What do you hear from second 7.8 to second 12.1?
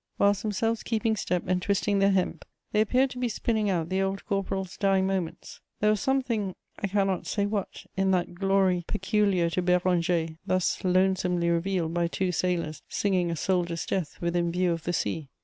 in that glory peculiar to Béranger, thus lonesomely revealed by